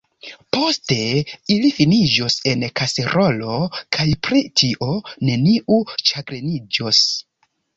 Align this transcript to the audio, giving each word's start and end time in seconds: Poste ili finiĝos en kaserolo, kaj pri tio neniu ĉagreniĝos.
Poste 0.55 0.95
ili 1.55 1.69
finiĝos 1.79 2.37
en 2.53 2.65
kaserolo, 2.81 3.59
kaj 3.99 4.07
pri 4.29 4.43
tio 4.63 4.89
neniu 5.31 5.79
ĉagreniĝos. 6.11 7.05